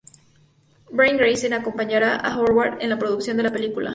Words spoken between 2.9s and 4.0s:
producción de la película.